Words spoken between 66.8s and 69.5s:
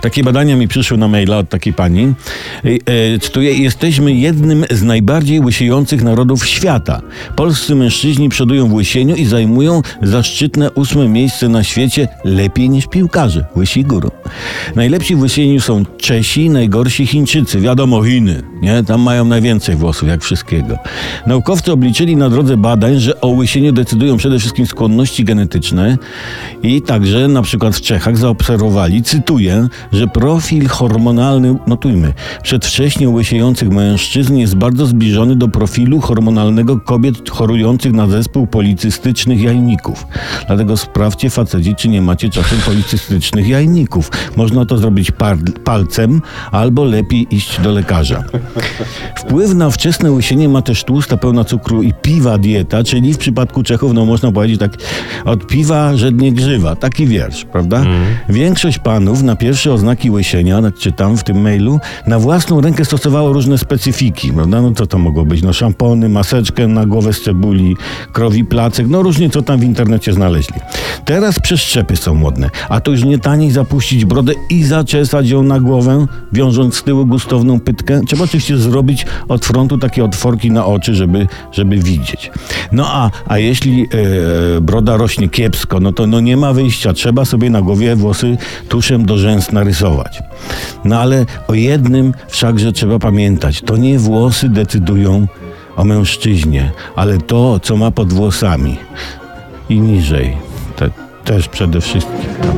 głowę z cebuli, krowi placek, no różnie co